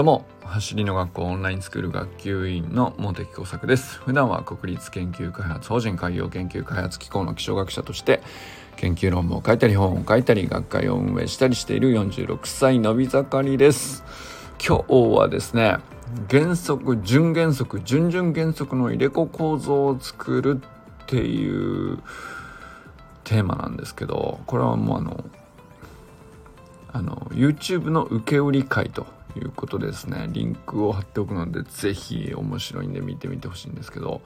[0.00, 3.98] どうも走りの学校オンラインスクール学級委員の茂木耕作です。
[3.98, 8.22] 普段は国立研究開発法人海洋研究開発機構の気象学者として
[8.76, 14.02] 研究論文を書いたり本を書いたり学会を運営したりしている46歳のび盛りです。
[14.66, 15.76] 今日はですね
[16.30, 20.62] 原則準原則準々原則の入れ子構造を作る
[21.02, 21.98] っていう
[23.24, 25.24] テーマなんですけどこれはもうあの
[26.90, 30.28] あの YouTube の受け売り会ということですね。
[30.30, 34.22] リンクを貼っておくので是非面白いんで見てみてほしいんですけど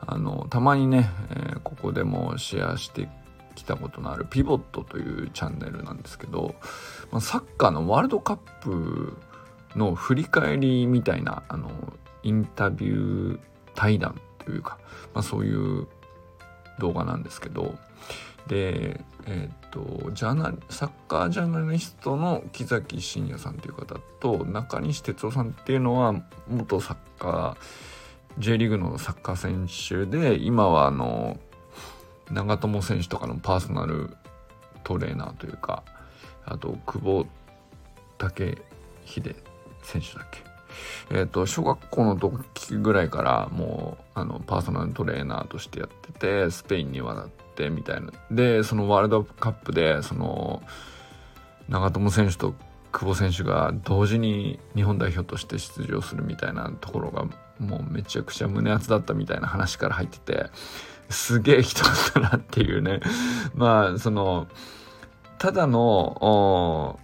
[0.00, 3.08] あのたまにね、えー、ここでもシェアして
[3.54, 6.54] きたことのあるピボットというチャンネルなんですけど、
[7.10, 9.16] まあ、サッカーのワールドカップ
[9.76, 11.70] の振り返りみたいなあの
[12.22, 13.40] インタビュー
[13.74, 14.78] 対談というか、
[15.14, 15.86] まあ、そういう
[16.78, 17.76] 動画なんですけど
[18.46, 26.14] でえっ、ー、とジャーナサッカージャーナリストの木崎真也さんという方と中西哲夫さんっていうのは
[26.48, 31.38] 元サッカー J リーグのサッカー選手で今はあの
[32.30, 34.16] 長友選手とかのパーソナル
[34.82, 35.82] トレーナーというか
[36.46, 37.26] あと久保
[38.34, 38.58] 建
[39.04, 39.36] 英
[39.82, 40.47] 選手だっけ
[41.10, 48.12] えっ、ー、と小学校の時ぐらいからもうあのパーソナルトレーナーとしてやっててスペインに渡ってみたいな。
[48.30, 50.62] でそのワールドカップでその
[51.68, 52.54] 長友選手と
[52.92, 57.24] 久保選手が同時に日本代表として出場するみたいなところが
[57.58, 60.46] もうめちゃくちゃ胸熱だったみたいな話から入ってて
[61.10, 63.00] すげえ人だったなっていうね。
[63.54, 64.46] まあその
[65.38, 66.98] ただの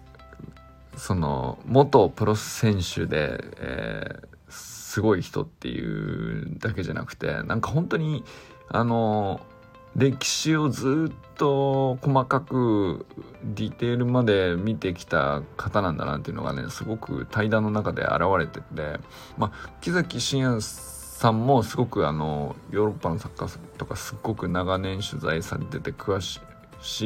[0.97, 8.25] その元プロ選手で、えー、すごい人っていうだけじゃなくてなんか本当に
[8.69, 9.41] あの
[9.97, 13.07] 歴史をずっと細かく
[13.45, 18.99] ディテールまで見てきた方なんだなっていうのがねすごく対談の中で現れてて、
[19.37, 26.41] まあ、木崎真也さんもすごくあのヨーロッパのサッカーとかすっごく長年取材されてて詳し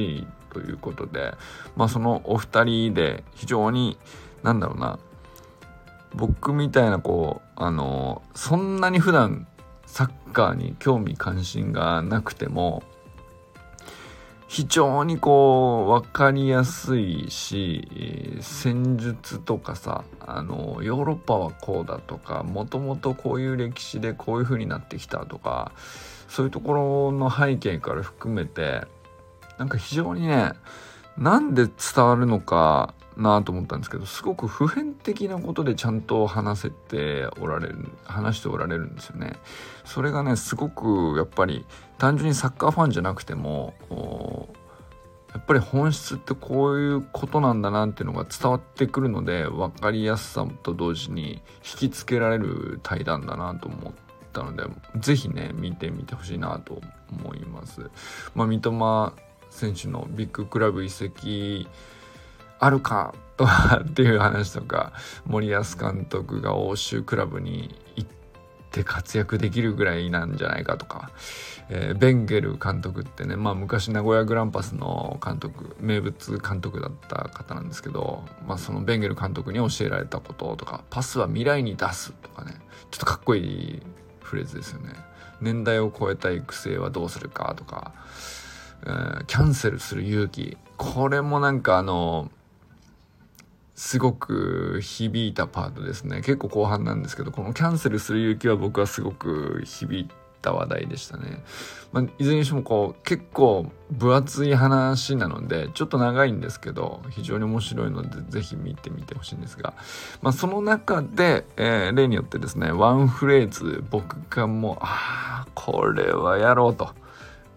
[0.01, 1.35] いということで、
[1.77, 3.99] まあ、そのお二人で非常に
[4.43, 4.99] なんだろうな
[6.15, 9.47] 僕みたいなこうあのそんなに普段
[9.87, 12.83] サッカーに興味関心がなくても
[14.49, 25.73] 非常にこう分かりやすいし戦術とかさあのヨーロッパはこうだとかもともとこういう歴史でこういう風になってきたとか
[26.29, 28.87] そういうところの背景から含めて
[29.59, 30.53] なんか非常にね
[31.17, 39.35] なんで伝わるのかなと思ったんですけどすごく普遍的なことでちゃんと話せておられる話しておられるんですよね。
[39.85, 41.67] それがねすごくやっぱり
[41.99, 43.75] 単純にサッカーファンじゃなくても
[45.35, 53.93] やっぱり本質ってこういうことなんだなっていうのが伝わってくるので分かりやすさと同時に引きつけられる対談だなと思っ
[54.33, 54.65] たので
[54.97, 56.81] 是非ね見てみてほしいなと
[57.11, 57.91] 思います。
[58.35, 59.13] まあ、三笘
[59.51, 61.69] 選手のビッグクラブ移籍
[62.59, 64.93] あるかとはっていう話とか
[65.27, 68.11] 森保監督が欧州クラブに行っ
[68.71, 71.11] て活躍できるぐらいなんじゃないかとか、
[71.71, 82.55] えー、ベンゲル監督ってね、まあ、昔名古屋グランパスの監督名物監督だった方なんですけど、まあ、そのベンゲル監督に教えられたこととかパスは未来に出すとかね。
[82.91, 83.83] ちょっとかっこいい
[84.21, 84.95] フレーズですよね。
[85.41, 87.93] 年代を超えた育成はどうするかとか、
[88.87, 90.57] え、キャンセルする勇気。
[90.77, 92.31] これもなんかあの
[93.75, 96.17] すごく響いたパートですね。
[96.17, 100.09] 結構後半なんですけどこのキャンセルする勇気は僕はすごく響い
[100.41, 101.43] た話題でしたね、
[101.93, 109.75] まあ、いずれにしてもこう結構分厚い話なのでちょっと長いんですけど非常に面白いので是非見てみてほしいんですが、
[110.23, 116.91] まあ、その中で、えー、例によってですねワンフレーズ僕がもうああこれはやろうと。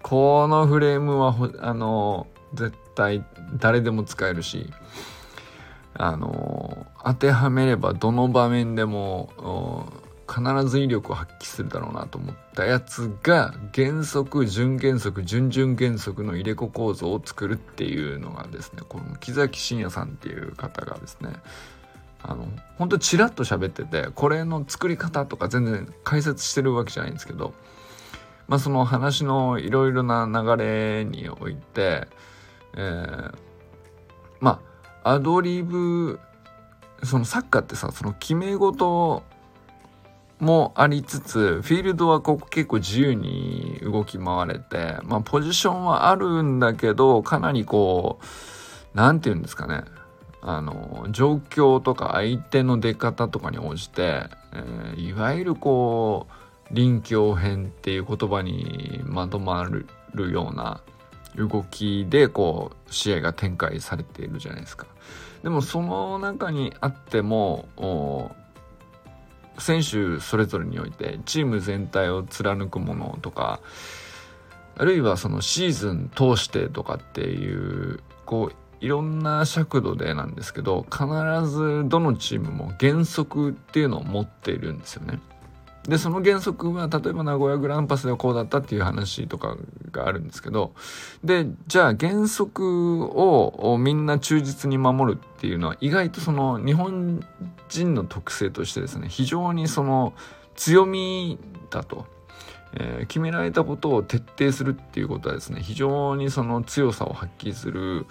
[0.01, 3.23] このフレームはあの絶対
[3.57, 4.71] 誰でも使えるし
[5.93, 9.91] あの当てはめればどの場面でも
[10.27, 21.33] 必ず威力を発揮するだろうなと思ったやつが原則準原則準々原則の入れ子構造を作るっていうのがですねこの木崎真也さんっていう方がですね
[22.23, 22.47] あの
[22.77, 27.53] 本当チラッと喋っててこれの作り方とか全然解説してるわけじゃないんですけど
[28.51, 32.05] まあその話のいろいろな流れにおいて、
[32.75, 33.33] えー、
[34.41, 34.59] ま
[35.01, 36.19] あアドリブ
[37.01, 39.23] そのサッカーってさその決め事
[40.41, 48.25] もありつつフィールドはここ結構自由に動き回れてまあポジションはあるんだけどかなりこう
[48.93, 49.85] 何て言うんですかね
[50.41, 56.40] あの状況とか相手の出方とかに応じて、えー、いわゆるこう
[56.71, 60.81] 臨機応変っていう言葉にまとまるような
[61.35, 64.87] 動きでこう試合が展開されているじゃないですか。
[65.43, 68.35] でもその中にあっても
[69.57, 73.59] 選手それぞれにおいてチーム全体を貫くものとか
[74.77, 81.05] あるいはそのシーズン通してとかっていうこういろんな尺度でなんですけど必
[81.47, 85.19] ずどのチームも原則っていうのを持っているんですよね。
[85.87, 89.57] でその原則は例えば名古屋グランパスではこうだったっていう話とか
[89.91, 90.73] があるんですけど
[91.23, 97.25] でじゃあ原則をみんな忠実に守るっていうのは意外とその日本
[97.69, 100.13] 人の特性としてですね非常にその
[100.55, 101.39] 強み
[101.71, 102.05] だと、
[102.73, 108.05] えー、決められたことを徹底するっていうことはですね非常にその強さを発揮する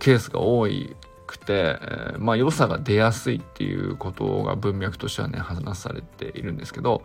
[0.00, 0.94] ケースが多い
[1.30, 7.02] くて、え、まあ良さが出やすいっていうことが文脈としてはね話されているんですけど、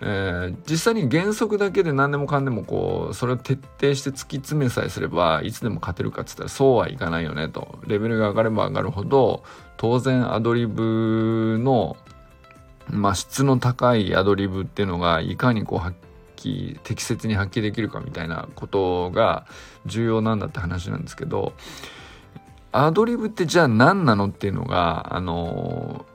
[0.00, 7.78] えー、実際に原則だけで何でもかんでもこうそれを徹底して突き詰めさえすればいつでも勝てるかっつったらそうはいかないよねと。
[7.86, 9.42] レベルが上がれば上がるほど
[9.76, 11.96] 当然アドリブの、
[12.88, 15.96] まあ、質の高いアドリブっていうのがいかにこう発
[16.36, 19.46] 揮適切に発揮できるかみたいなことが
[19.84, 21.52] 重要なんだって話なんですけど
[22.72, 26.06] アドリブってじゃあ何なのっていうのがあの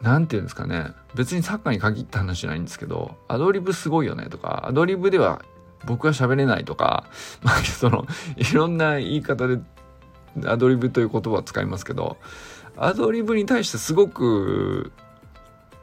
[0.00, 0.92] 何て言うんですかね。
[1.14, 5.42] 別にサッカーに限った話じゃないんですけどアドリブすごいよねとかアドリブでは
[5.84, 7.04] 僕は喋れないとか
[7.42, 8.06] まあその
[8.36, 9.58] いろんな言い方で
[10.46, 12.16] アドリブという言葉を使いますけど
[12.76, 14.92] アドリブに対してすごく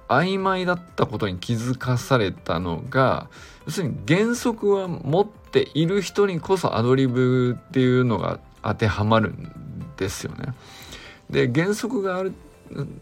[0.08, 3.28] 曖昧だったことに気づかされたのが
[3.68, 9.52] 要するに原則は持っている人にこそアドリブっていうのが当てはまるん
[9.98, 10.54] ですよね。
[11.30, 12.34] で原則がある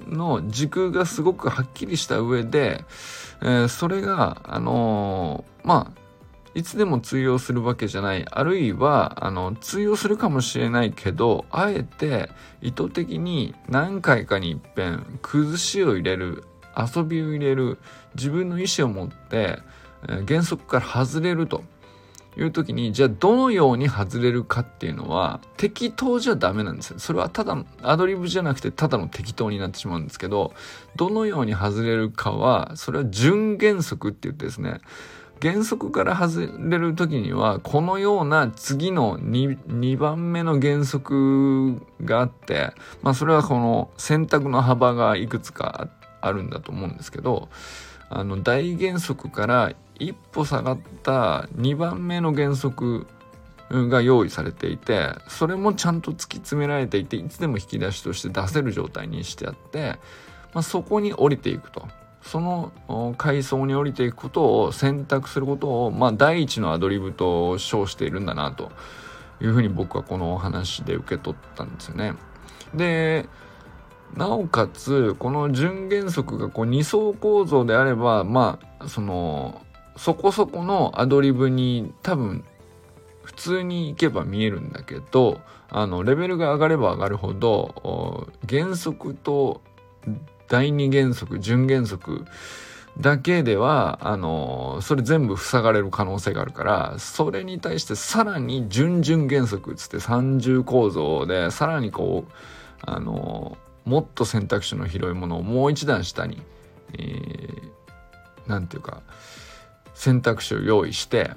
[0.08, 2.84] の軸がすごくはっきりした上で、
[3.42, 6.08] えー、それがあのー、まあ
[6.58, 12.32] いつでも通用するわけじゃないあるいはあの通用するかもしれないけどあえて
[12.62, 16.46] 意図的に何回かにいっぺん崩しを入れる
[16.76, 17.78] 遊びを入れる
[18.16, 19.60] 自分の意思を持って、
[20.08, 21.64] えー、原則から外れると
[22.38, 27.00] いう時にじゃあどのように外れるかっていうのは適当じゃダメなんですよ。
[27.00, 30.54] それはただアドリブじゃなくてただの適当になってしまうんですけど
[30.96, 34.82] どのように外れるかはそれは準原則って言ってですね
[35.42, 45.90] 原則から外れる時にはこのような次の 2, 2番目の原則があってまあそれはこの選択の幅がいくつか
[46.22, 47.50] あるんだと思うんですけど
[48.10, 53.08] あの大原則から一歩下がった2番目の原則
[53.70, 60.00] が用意されていてそれもちゃんと突き詰められていていつでも引き出しとして出せる状態にしてあって、
[60.54, 61.88] まあ、そこに降りていくと
[62.22, 68.72] その階層に降りていくことを選択することを、まあ、第一のアドリブと称しているんだなと
[69.42, 72.14] いうふうに僕はこのお話で受け取ったんですよね。
[72.74, 73.28] で
[74.16, 79.62] なおかつこの純原則がこう2層構造であればまあその
[79.98, 82.44] そこそこのアドリブに多分
[83.24, 89.62] 普通に行けば見えるんだけどあのレベルが上がれば上がるほど原則と
[90.48, 92.26] 第二原則準原則
[93.00, 102.32] だけではあのそれ全部塞がれる可能性があるからそれに対してさらに準々原則っつって三重構造でさらにこう
[102.82, 106.42] あのもっと選択肢の広いものをもう一段下に
[106.98, 109.02] 何、えー、て言うか
[109.98, 111.32] 選択肢を用意して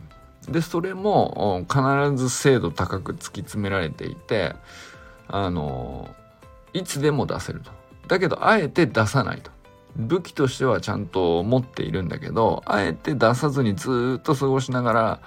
[0.46, 4.54] でそれも必ず精度高く突き詰められていて
[5.28, 6.14] あの
[6.74, 7.70] いつでも出せると。
[8.06, 9.50] だけどあえて出さないと。
[9.96, 15.20] 武器としてはちゃんと持っているんだけどあえて出さずにずっと過ごしながら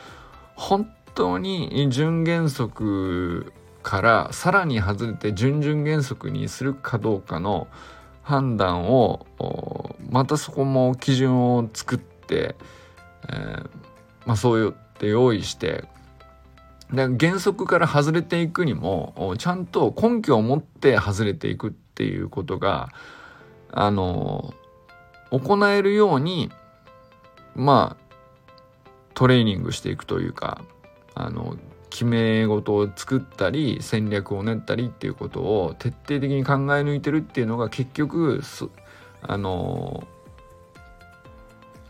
[0.55, 7.67] 本当に準原則からさらに外れて準々原則にするかどうかの
[8.21, 9.25] 判断を
[10.09, 12.55] またそこも基準を作って
[13.29, 13.69] えー、
[14.25, 15.85] まあ、そうやって用意して
[16.91, 22.89] で原則から外れていくにもちゃんと根拠を持って外れていくっていうことが
[23.71, 24.53] あの
[25.31, 26.51] 行えるように
[27.55, 28.03] まあ
[29.15, 30.63] トレーニングしていくというか
[31.15, 31.57] あの
[31.89, 38.41] 決め事を作ったり戦略を練ったりっていうことを徹底的に考え抜いてるっていうのが結局
[39.21, 40.07] あの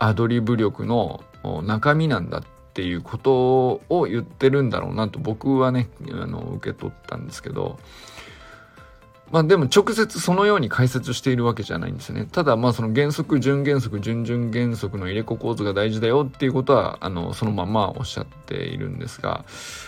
[0.08, 1.24] アドリブ力の
[1.64, 2.44] 中身なんだっ
[2.74, 7.80] ていうことを言ってるんだろうなと僕はねあの受け取ったんですけど
[9.32, 12.28] まあでも直接そのように解説しているわけじゃないんですよね。
[12.32, 19.44] ただまあその原則、準原則、準々原則の入れ子構図が大事だよっていうことは、あの、そのままおっしゃっているんですが、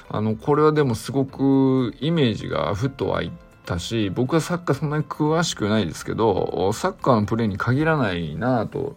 [0.09, 3.31] あの、これはでもすごくイメージがふっと湧い
[3.67, 8.95] たし、僕はサッカーそんなに詳しくないですけど、サッカーのプレーに限らないなと、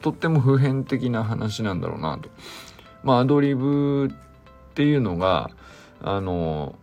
[0.00, 2.28] とっても普遍的な話なんだろうなと。
[3.02, 5.50] まあアドリブっていうのが、
[6.02, 6.76] あの、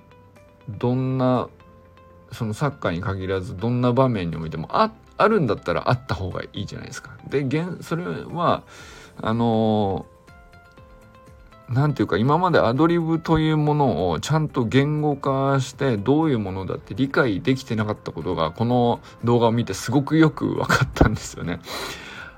[0.69, 1.49] どんな
[2.35, 7.17] そのサッカーに限らずどんな場面においてもああるんだったらあった方がいいじゃないですか。
[7.29, 7.45] で
[7.81, 8.63] それは
[9.21, 10.05] あの
[11.69, 21.59] 何て言うか今までアドリブというものをちゃんと言語化してどういうものだって理解できてなかったことがこの動画を見てすごくよく分かったんですよね。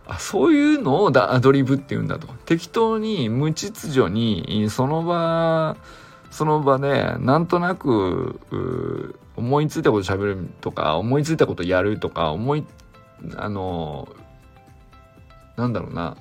[0.07, 2.27] あそういうのをアドリブって言うんだと。
[2.45, 5.75] 適当に無秩序にその場
[6.31, 8.39] その場でなんとなく
[9.35, 12.65] 思いついたこと喋るとか思いついたことやるとか思い
[13.35, 14.07] あの
[15.55, 16.17] なんだろうな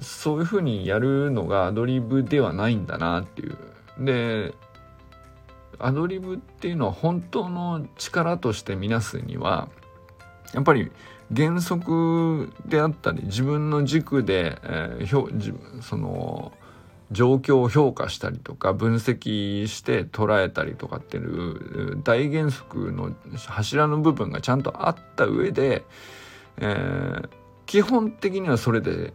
[0.00, 3.58] そういうふうにやるのがアドリブではないんだなっていう
[4.04, 4.54] で
[5.78, 9.68] アドリブっていうのは本当の力としてみなすには
[10.52, 10.90] やっぱり
[11.34, 16.52] 原則であったり自分の軸で、えー、その
[17.12, 23.12] 状況を評価したりとか分析して捉えたりとかっていう大原則の
[23.46, 25.84] 柱の部分がちゃんとあった上で、
[26.58, 27.28] えー、
[27.66, 29.12] 基本的にはそれで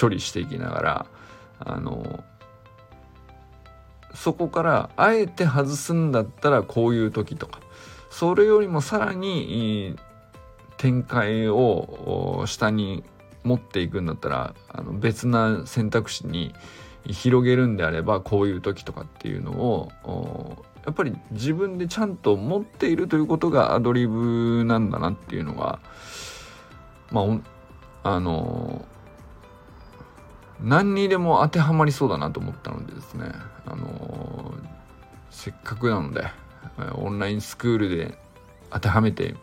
[0.00, 1.06] 処理していきながら
[1.60, 2.22] あの
[4.14, 7.60] そこからあえて外すんだったらこういう時とか
[8.10, 9.96] それよりもさらに
[10.78, 13.04] 展開を下に
[13.44, 16.54] 持っていくんだったらあの別な選択肢に
[17.06, 25.80] 広げるんであればこういう時とかっていうのをやっぱり自分でちゃんと持っているということがアドリブなんだなっていうのが
[27.10, 27.22] ま
[28.02, 28.84] ああの
[30.60, 33.26] 何にでも当てはまりそうだなと思ったのでですね
[33.66, 34.54] あの
[35.30, 36.24] せっかくなので
[36.94, 38.18] オンラインスクールで
[38.70, 39.34] 当てはめて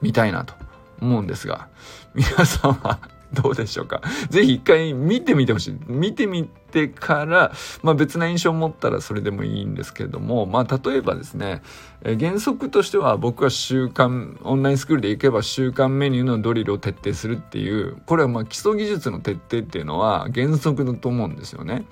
[0.00, 0.54] みたいなと
[1.02, 1.68] 思うんですが
[2.14, 3.00] 皆さんは
[3.32, 4.02] どうでしょうか？
[4.28, 5.76] ぜひ一回見てみてほしい。
[5.86, 11.62] 見てみてから、まあ別な印象を持ったらそれでもいいんですけれども、まあ例えばですね、
[12.02, 21.86] え原則としては僕は週間、オンラインスクールで行けば週間メニューのドリルを徹底するっていう、これはまあ基礎技術の徹底っていうのは原則だと思うんですよね。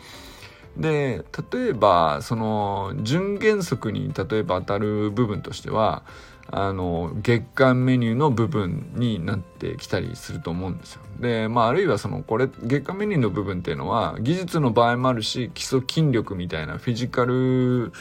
[0.76, 6.04] で例えばその準原則に例えば当たる部分としては
[6.52, 11.02] あの月間メニューの部分になってきたりすると思うんですよ。
[11.20, 17.92] でまああるいはそのこれ月間メニューの部分っていうのは技術の場合もあるし基礎筋力みたいなフィジカル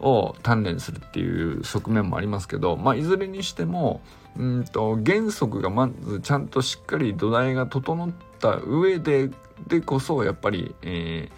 [0.00, 4.00] を鍛錬するっていう側面もありますけど、まあ、いずれにしても
[4.38, 9.30] うんと原則がまずちゃんとしっかり土台が整った上で
[9.68, 11.28] でこそやっぱり、え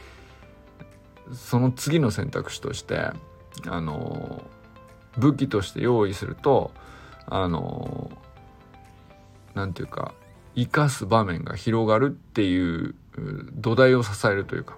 [1.29, 3.11] ー、その次の選択肢として
[3.67, 4.43] あの
[5.19, 6.73] 武器として用意すると
[7.27, 8.11] あの
[9.55, 10.15] 何て言うか
[10.57, 12.95] 生かす場面が広がるっていう
[13.55, 14.77] 土台を支えるというか、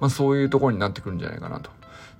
[0.00, 1.70] まあ、そういうところになってくるんじゃないかなと。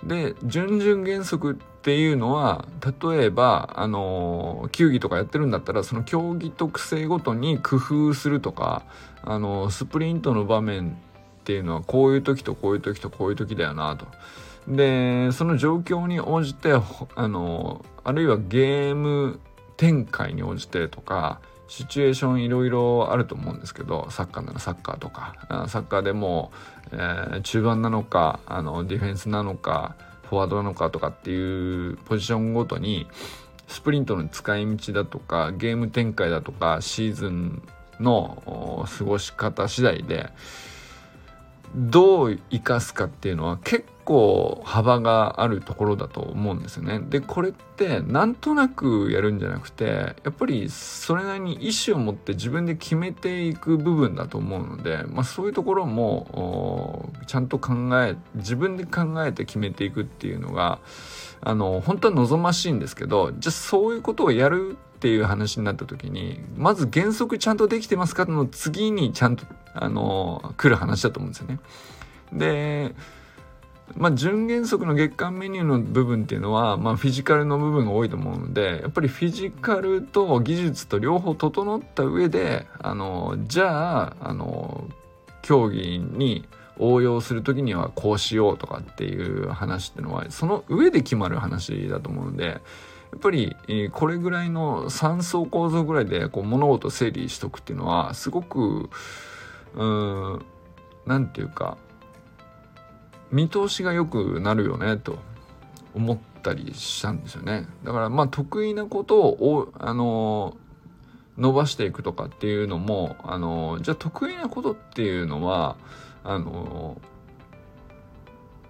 [0.02, 2.66] で準々原則っていうのは
[3.02, 8.82] 例えばあの球技とかやってるんだったらその競技特性ごとに工夫するとか
[9.22, 14.06] あのスプリントの場面っていうのはこういう時とこういう時とこういう時だよなと。
[14.68, 19.40] でその状況に応じてあのあるいはゲーム
[19.76, 26.52] 展開に応じてとかシチュエーションいろいろあると思うんですけどサッカーならサッカーとかサッカーでも、
[26.92, 33.06] えー、中盤なのかあのディフェンスなのかフォワードなのかとかっていうポジションごとに
[33.66, 37.62] スプリントの使い道だとかゲーム展開だとかシーズン
[38.00, 40.30] の過ごし方次第で
[41.74, 47.00] どう生かすかっていうのは結構構幅があるところだと思うんですよね。
[47.00, 60.78] でこれってなんとなくやるんじゃなくてやっぱりそれなりに意思を持って自分で決めていく部分だと思うので、まあ、そういうところもちゃんと考え自分で考えて決めていくっていうのが
[61.40, 69.44] あの本当は望ましいんですけどじゃあそういうことをやるっていう話になった時にまず原則ちゃんとできてますかの次にちゃんと
[69.74, 71.58] あの来る話だと思うんですよね。
[72.32, 72.94] で
[73.96, 84.84] まあ、純原則の月間メニューの部分っていうのは、まあ、フィジカルの部分が多いと思うのでやっぱりフィジカルと技術と両方整った上であのじゃああの
[85.42, 86.48] 競技に
[86.78, 93.54] 応用する時にはこうしようとかっていう話っていうのはその上で決まる話だと思うのでやっぱり、
[93.92, 98.90] これぐらいの3層構造ぐらいでこう物事整理しとくっていうのはすごく
[99.76, 100.44] うん
[101.06, 101.78] 何て言うか
[103.34, 105.18] 見通しが良くなるよねと
[105.92, 110.56] 思ったりしたんですよねだからまあ得意なことをあの
[111.36, 115.76] 伸ばしていくとかっていうのもあのじゃあ得意なことっていうのは
[116.22, 117.00] あの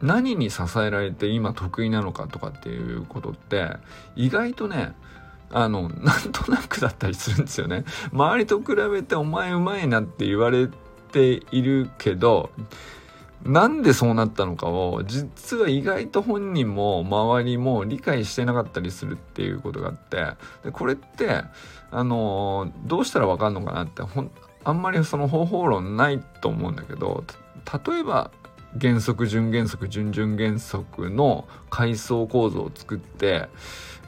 [0.01, 3.69] 何に支えられて今得意なのかとかっていうことって
[4.17, 4.95] 意外とね
[5.51, 7.85] あのなんとなくだったりするんですよね。
[8.13, 10.69] 周りと比べてお前うまいなって言われ
[11.13, 12.51] ているけど
[13.45, 20.27] なんでそうなったのかを実は意外と本人も周りも理解してなかったりするっていうことがあって
[20.65, 21.43] でこれって
[21.91, 24.31] あのどうしたら分かんのかなってほん
[24.65, 27.25] あんまりその方法論ないと思うんだけど
[27.87, 28.31] 例えば
[28.81, 33.49] 原則準原則準々原則の階層構造を作って、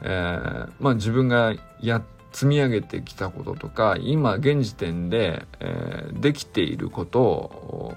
[0.01, 7.93] えー、まあ自分がや積み上げてきたこととか今現時点で、えー、できていることを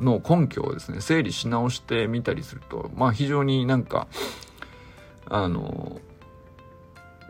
[0.00, 4.08] の根拠をですね整理し直してみたりするとまあ非常になんか
[5.26, 6.00] あの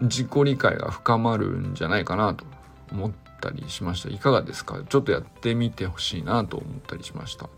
[0.01, 2.45] 自己理解が深まるんじゃないかなと
[2.93, 4.09] 思ったりしました。
[4.09, 4.81] いかがですか？
[4.89, 7.49] ちょっとやってみてほしいなと思ったりしました。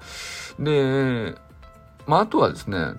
[0.59, 1.35] で
[2.07, 2.95] まああとはですね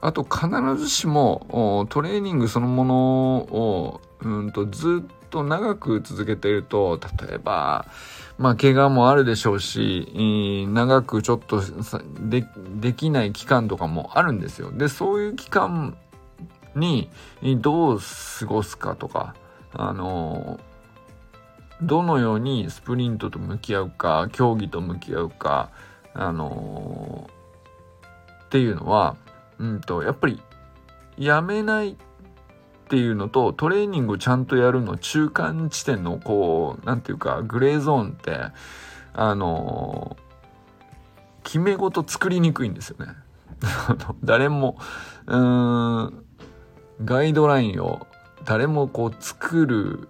[0.00, 7.86] あと必ずしもトレーニングそのものをうんとずっと長く続けていると例えば
[8.40, 11.60] まあ、怪我もあるでしょうし、長くちょっと
[12.20, 12.46] で
[12.80, 14.72] できない期間とかもあるんですよ。
[14.72, 15.98] で、そういう期間
[16.74, 17.10] に
[17.58, 17.98] どう
[18.38, 19.34] 過ごすかとか、
[19.74, 20.58] あの
[21.82, 25.68] どのようにスプリントと向き合うか、競技と向き合うか、
[26.14, 27.28] あの
[28.46, 29.16] っていうのは、
[29.58, 30.40] うんと、やっぱり
[31.18, 31.98] やめない
[32.90, 38.36] っていうのとトレーニングをちゃんとやるの中間地点のこう何て言うかグレーゾーンって
[39.12, 40.16] あの
[41.44, 43.12] 決め事作りにくいんですよね。
[44.24, 44.76] 誰も
[45.28, 46.24] うーん
[47.04, 48.08] ガイドラインを
[48.44, 50.08] 誰もこう作る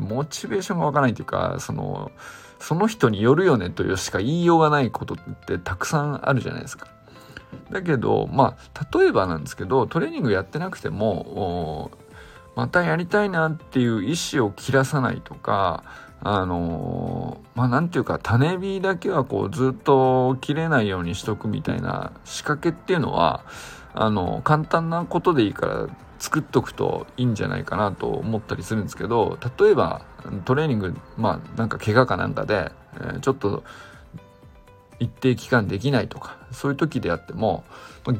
[0.00, 2.10] モチベーションがわかないというかその
[2.58, 6.88] その人によるよねというしか言いようがないことってたくさんあるじゃないですか。
[7.70, 11.92] だけどまあ例えばなんですけどトレーニングやってなくても
[12.56, 15.84] またやりたいなっていう意思を切らさないとか
[16.20, 23.44] あのまあなんていうか種火だけはこうずっと切れないようにしとくみたいな仕掛けっていうのは
[23.94, 25.86] あの簡単なことでいいから
[26.18, 30.06] 作っとくといいんじゃないかなと思ったりするんですけど例えば
[30.46, 33.62] トレーニングまあなんか怪我かなんかで、えー、ちょっと
[34.98, 37.64] 一定期間できないとかそういう時であっても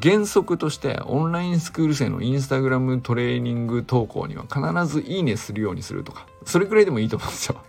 [0.01, 7.61] 原則としてオンラインスクール生のインスタグラムトレーニング投稿には必ずいいねするようにするとかそれくらいでもいいと思うんですよ。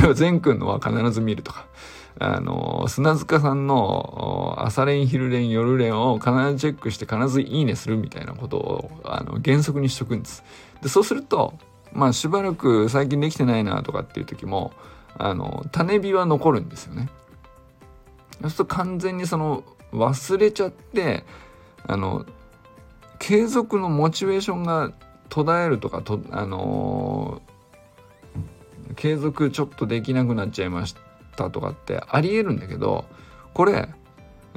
[0.00, 1.66] 例えば善くんのは必ず見るとか。
[2.18, 10.44] あの、砂塚さんの朝練、昼練、夜練を必ずチェックして必ずいいねするみたいなことをあの原則にしとくんです。
[10.82, 11.54] で、そうすると、
[11.92, 14.72] まあしばらく最近できてないなとかっていう時も、
[15.16, 17.08] あの、種火は残るんですよね。
[18.42, 21.24] そうすると完全にその忘れちゃって
[21.86, 22.24] あの
[23.18, 24.92] 継続のモチベーションが
[25.28, 30.96] 途絶えるとかとあのー、継続ちょっとできなくなっちゃいまし
[31.36, 33.04] たとかってありえるんだけど
[33.52, 33.88] これ、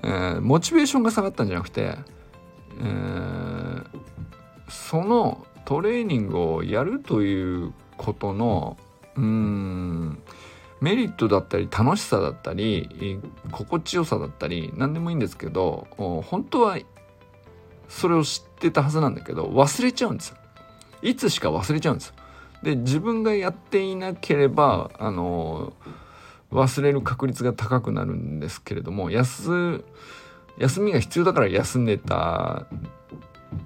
[0.04, 1.98] えー、モチベーションが下がったんじゃなくて、
[2.80, 3.86] えー、
[4.70, 8.78] そのトレーニングをやるということの
[9.16, 10.20] うん
[10.84, 16.78] メリットだったり楽しさだったり心地よさだったり何でもいいんですけど本当は
[17.88, 20.38] それを知ってたはずなんだけど忘れちゃうんですよ。
[21.02, 22.16] いつしか忘れちゃうんですよ。
[22.64, 25.72] で自分がやっていなければあの
[26.52, 29.86] 忘れる確率が高くなるんですけれども休
[30.58, 32.66] 休みが必要だから休んでた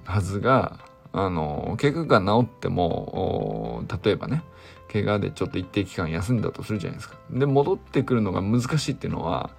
[0.05, 0.79] はずが
[1.13, 4.43] あの怪我が治っても例えばね
[4.91, 7.17] 怪我でちょっと一定期間休んだとするじゃないですか。
[7.29, 9.49] で戻ってくるのが難しいっていうのは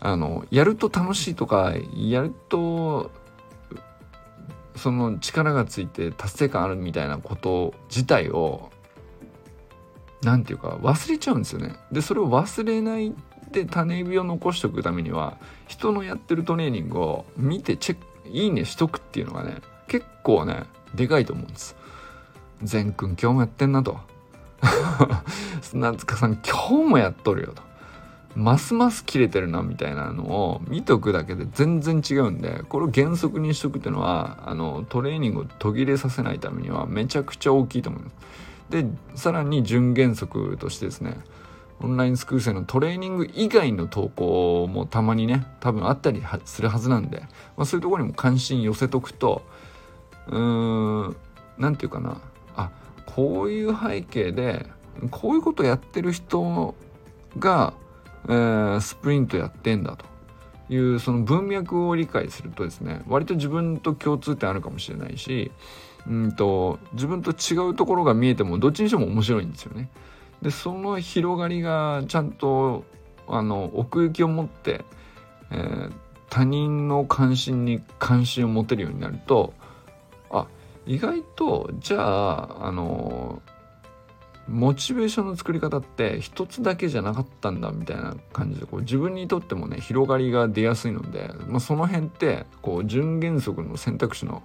[0.00, 3.10] あのやると楽しいとかやると
[4.74, 8.70] その力がついて達成感あるみたいなこと自体を
[10.22, 11.76] 何て言うか忘れちゃうんですよね。
[11.90, 13.14] でそれを忘れない
[13.50, 15.36] で種火を残しておくためには
[15.68, 19.56] 人のやってるトレーニングを見てチェックいいねしとくっていうのがね
[19.88, 20.64] 結構ね
[20.94, 21.76] でかいと思うんです。
[22.62, 24.11] 善くん今日もやってんなと。
[25.60, 27.62] 砂塚さん今日もやっとるよと。
[28.34, 38.14] ますます切れてるなみたいなのを見とくだけで全然違うんでこれを原則にしとくっていうのはあのトレーニングを途切れさせないためにはめちゃくちゃ大きいと思います。
[38.70, 41.18] でさらに準原則としてですね
[41.80, 47.20] オンラインスクール生のトレーニング以外の投稿もたまにね多分あったりするはずなんで、
[47.56, 49.42] まあ、そういうところにも関心寄せとくと
[50.28, 51.16] うーん
[51.58, 52.20] 何て言うかな
[53.14, 54.66] こういう背景で
[55.10, 56.74] こういうことやってる人
[57.38, 57.74] が、
[58.26, 60.06] えー、スプリントやってんだと
[60.72, 65.52] いうその文脈を理解するとですね割と自分と共通点あるかもしれないし
[66.06, 69.90] うんと自分と違うところが見えてもどっちにしても面白いんですよね。
[70.40, 72.84] でその広がりがちゃんと
[73.28, 74.84] あの奥行きを持って、
[75.52, 75.92] えー、
[76.28, 79.54] 他人の関心に関心を持てるようになると
[80.30, 80.46] あ
[80.86, 83.42] 意外とじゃああの
[84.48, 94.42] モチベーションの作り方って一つだけじゃなかったんだみたいな感じでこう自分にとってもね広がりが出やすいので、まあ、その辺ってこう純原則の選択肢の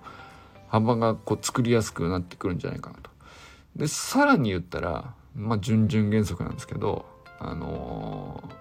[0.67, 3.09] 幅がこう作りやすくなってくるんじゃないかなと。
[3.75, 7.05] でさらに言ったらまあ準々原則なんですけど
[7.39, 8.53] あのー、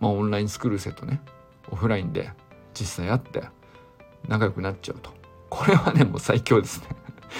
[0.00, 1.20] まあオンラインスクール生とね
[1.70, 2.30] オフラインで
[2.74, 3.44] 実際会って
[4.28, 5.10] 仲良くなっちゃうと
[5.48, 6.88] これはねもう最強ですね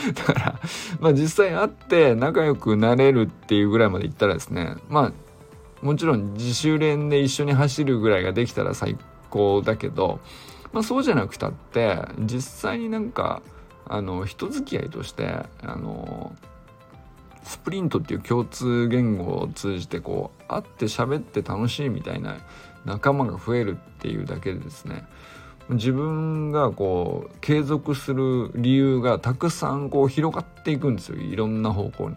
[0.15, 0.61] だから
[1.01, 5.13] まあ実際会って仲良くなれるっていうぐらいまでいったらですねまあ
[5.85, 8.97] もちろん自主練で一緒に走るぐらいができたら最
[9.31, 10.21] 高だけど、
[10.73, 13.43] まあ、そうじゃなくたって実際になんか
[13.89, 16.35] あの人付き合いとしてあの
[17.45, 22.39] スプリントっていう共通言語を通じてこう会って喋って楽しいみたいな
[22.85, 25.05] 仲間が増えるっていうだけでですね
[25.71, 32.17] 自分がこう継続する理由がたくさんこう広がっていくんですよいろんな方向に。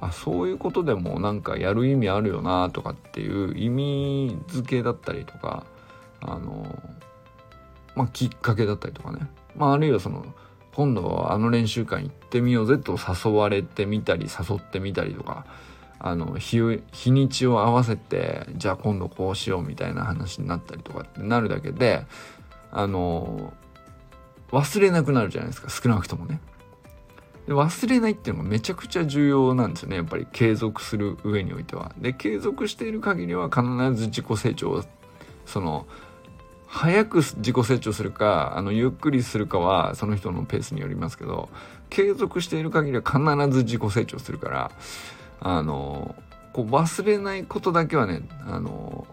[0.00, 5.64] あそういうことでもなんかやる意味あるよなとかっていう意味付けだったりとか
[6.20, 6.78] あの
[7.94, 9.20] まあきっかけだったりとかね、
[9.56, 10.26] まあ、あるいはその
[10.74, 15.46] 今度はあの練習会行ってみようぜと誘われてみたり誘ってみたりとか
[16.06, 16.60] あの日
[16.92, 22.04] 日にちを合わせてじゃあ今度こうしようみたいな話になったりとかってなるだけで
[22.70, 23.54] あの
[24.52, 26.40] 忘れなくなるじゃないですか少なくともね。
[27.46, 31.94] で忘れないっていうのがめちゃくちゃ重要なんですよねやっぱり継続する上においては。
[31.96, 33.62] で継続している限りは必
[33.94, 34.84] ず自己成長を
[35.46, 35.86] その
[36.66, 41.48] 早く自己成長するかあのゆっくりするかはその人のペースによりますけど
[41.88, 43.18] 継続している限りは必
[43.50, 44.72] ず自己成長するから
[45.40, 46.14] あの
[46.52, 49.06] こう忘れないことだけはねあの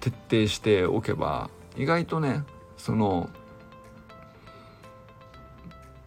[0.00, 2.44] 徹底しておけば意外とね
[2.76, 3.30] その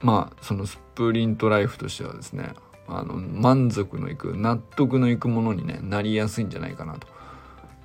[0.02, 2.54] まあそのスプリントライフとしてはですね
[2.88, 7.08] あの満足のいく納得のいくものに、ね、なりやすいんじゃないかなと。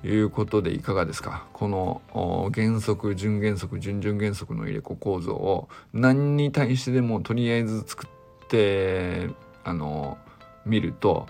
[0.03, 1.47] いうことでいかがですか？
[1.51, 9.31] この原則準原則準々原則の入れ子構造を何に対してでもとりあえず作って
[9.63, 10.19] あの
[10.65, 11.27] 見ると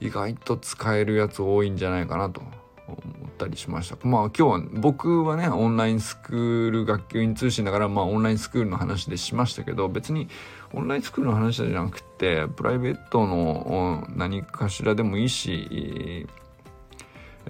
[0.00, 3.96] 意外と使えるやつ多いんじゃないかなと思ったりしました。
[4.06, 10.28] まあ今日は僕はねオンラインスクール学級員通信だからまあオンラインスクールの話でしましたけど別に
[10.72, 16.26] オンラインスクールの話じゃなくてプライベートの何かしらでもいいし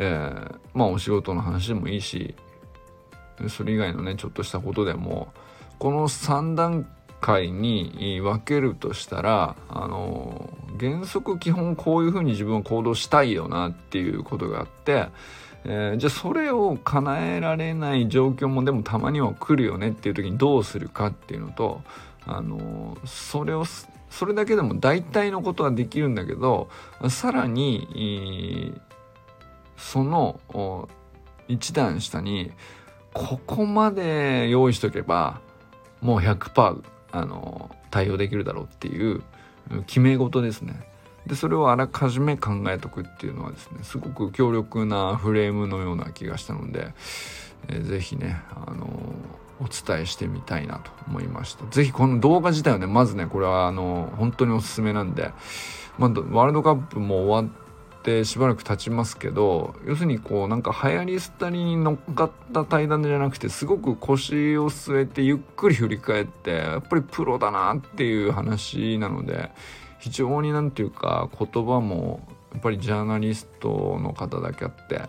[0.01, 2.35] えー、まあお仕事の話でもいいし
[3.49, 5.33] それ以外のねちょっとしたことでも
[5.79, 6.89] この3段
[7.21, 15.09] 階に分けるとしたらあの原則基本こういうふうに自分は行動したいよなっていうことがあって、
[15.65, 21.83] えー、じゃあそれを叶えられない状況もでもたまには来るよねっていう時にどうするかっていうのと
[22.27, 23.65] あのそれを
[24.11, 26.69] それだけでも大体のことはできるんだけど
[27.11, 28.81] さらに
[29.77, 30.89] その
[31.49, 32.53] 一段下に
[33.13, 35.41] ここまで用意しとけば
[36.01, 39.23] もう100%あの対応できるだろうっていう
[39.87, 40.81] 決め事ですね。
[41.27, 46.95] でそれをあらかじめ考えとくっていうのはですねすごく強力なフレームのような気がしたので、
[47.69, 48.89] えー、ぜひねあの
[49.61, 51.67] お伝えしてみたいなと思いました。
[51.67, 55.33] ぜひこの動画自体はねまずねこれはあの本当におすすめなんで、
[55.99, 57.68] まあ、ワールドカップも終わって
[58.09, 69.51] ってしばらく経ちますけど要するにこうなんか流行り廃りに乗っかった対談じゃなくてすごく腰を据えてゆっくり振り返ってやっぱりプロだなっていう話なので
[69.99, 75.03] 非常に何て言うか言葉もやっぱりジャーナリストの方だけあって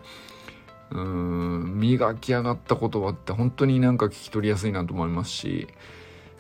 [0.92, 5.68] うーん磨き上がった言葉って本当になんか聞き取りやすいなと思いますし、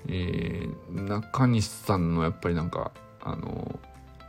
[0.10, 2.91] えー、中西さんのやっぱりなんか
[3.22, 3.80] あの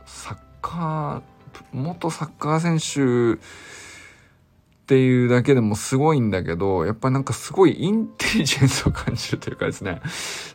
[0.05, 1.40] サッカー
[1.73, 10.01] 元サッカー選手っていうだけでもすごいんだけど、やっぱなんかすごいインテリジェンスを感じるというかですね、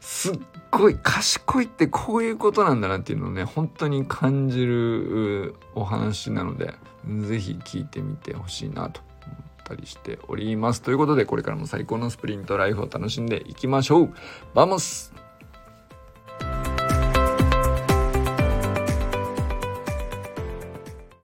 [0.00, 0.38] すっ
[0.70, 6.74] ごい賢いってこういうことなんだなっていうのをね、本当に感じるお話なので、
[7.26, 10.82] ぜひ聞いてみてほしいなと思ったりしております。
[10.82, 14.14] ということで、これからも最高のスプリントライフを楽しんでいきましょう
[14.52, 15.14] バモス